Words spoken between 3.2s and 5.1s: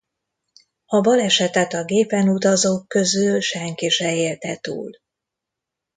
senki se élte túl.